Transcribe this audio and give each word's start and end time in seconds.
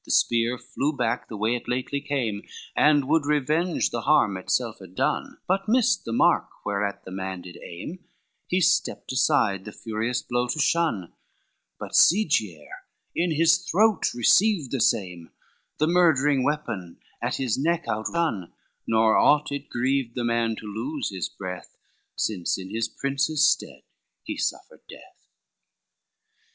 LXXX 0.00 0.04
The 0.06 0.10
spear 0.12 0.58
flew 0.58 0.96
back 0.96 1.28
the 1.28 1.36
way 1.36 1.54
it 1.54 1.68
lately 1.68 2.00
came, 2.00 2.40
And 2.74 3.04
would 3.06 3.26
revenge 3.26 3.90
the 3.90 4.00
harm 4.00 4.38
itself 4.38 4.78
had 4.78 4.94
done, 4.94 5.40
But 5.46 5.68
missed 5.68 6.06
the 6.06 6.12
mark 6.14 6.64
whereat 6.64 7.04
the 7.04 7.10
man 7.10 7.42
did 7.42 7.58
aim, 7.62 8.02
He 8.46 8.62
stepped 8.62 9.12
aside 9.12 9.66
the 9.66 9.72
furious 9.72 10.22
blow 10.22 10.48
to 10.48 10.58
shun: 10.58 11.12
But 11.78 11.94
Sigiere 11.94 12.78
in 13.14 13.32
his 13.32 13.58
throat 13.58 14.14
received 14.14 14.70
the 14.70 14.80
same, 14.80 15.32
The 15.76 15.86
murdering 15.86 16.44
weapon 16.44 16.98
at 17.20 17.36
his 17.36 17.58
neck 17.58 17.84
out 17.86 18.06
run, 18.10 18.54
Nor 18.86 19.18
aught 19.18 19.52
it 19.52 19.68
grieved 19.68 20.14
the 20.14 20.24
man 20.24 20.56
to 20.60 20.66
lose 20.66 21.10
his 21.10 21.28
breath, 21.28 21.76
Since 22.16 22.56
in 22.56 22.70
his 22.70 22.88
prince's 22.88 23.46
stead 23.46 23.82
he 24.24 24.38
suffered 24.38 24.80
death. 24.88 25.26